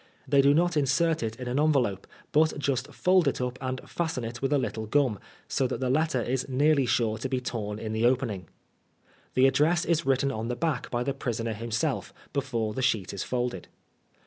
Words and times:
They 0.27 0.41
do 0.41 0.55
not 0.55 0.75
insert 0.75 1.21
it 1.21 1.35
in 1.35 1.47
an 1.47 1.59
envelope, 1.59 2.07
but 2.31 2.57
just 2.57 2.91
fold 2.91 3.27
it 3.27 3.39
up 3.39 3.59
and 3.61 3.79
fasten 3.87 4.23
it 4.23 4.41
with 4.41 4.51
a 4.51 4.57
little 4.57 4.87
gum, 4.87 5.19
so 5.47 5.67
that 5.67 5.79
the 5.79 5.91
letter 5.91 6.19
is 6.23 6.49
nearly 6.49 6.87
sure 6.87 7.19
to 7.19 7.29
be 7.29 7.39
torn 7.39 7.77
in 7.77 7.93
the 7.93 8.07
opening. 8.07 8.47
The 9.35 9.45
address 9.45 9.85
is 9.85 10.03
written 10.03 10.31
on 10.31 10.47
the 10.47 10.55
back 10.55 10.89
by 10.89 11.03
the 11.03 11.13
prisoner 11.13 11.53
himself, 11.53 12.15
before 12.33 12.73
the 12.73 12.81
sheet 12.81 13.13
is 13.13 13.21
folded. 13.21 13.67